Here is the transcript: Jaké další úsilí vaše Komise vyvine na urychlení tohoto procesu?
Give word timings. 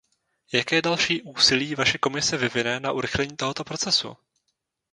Jaké 0.53 0.81
další 0.81 1.21
úsilí 1.21 1.75
vaše 1.75 1.97
Komise 1.97 2.37
vyvine 2.37 2.79
na 2.79 2.91
urychlení 2.91 3.37
tohoto 3.37 3.63
procesu? 3.63 4.17